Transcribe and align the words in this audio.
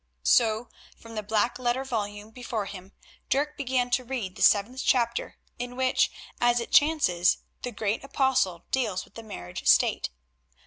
So 0.23 0.67
from 0.97 1.13
the 1.13 1.21
black 1.21 1.59
letter 1.59 1.83
volume 1.83 2.31
before 2.31 2.65
him 2.65 2.91
Dirk 3.29 3.55
began 3.55 3.91
to 3.91 4.03
read 4.03 4.35
the 4.35 4.41
seventh 4.41 4.81
chapter, 4.83 5.37
in 5.59 5.75
which, 5.75 6.09
as 6.39 6.59
it 6.59 6.71
chances, 6.71 7.37
the 7.61 7.71
great 7.71 8.03
Apostle 8.03 8.65
deals 8.71 9.05
with 9.05 9.13
the 9.13 9.21
marriage 9.21 9.67
state. 9.67 10.09